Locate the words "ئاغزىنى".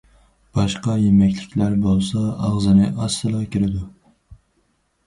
2.47-2.89